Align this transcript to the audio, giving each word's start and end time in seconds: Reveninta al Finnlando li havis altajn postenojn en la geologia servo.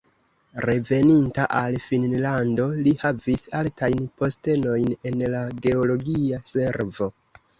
Reveninta 0.63 1.43
al 1.57 1.75
Finnlando 1.83 2.63
li 2.87 2.93
havis 3.03 3.43
altajn 3.61 4.01
postenojn 4.23 4.89
en 5.11 5.21
la 5.37 5.43
geologia 5.67 6.43
servo. 6.55 7.11